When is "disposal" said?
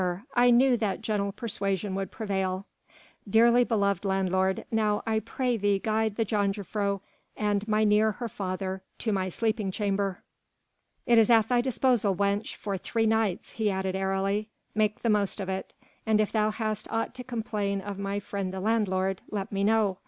11.61-12.15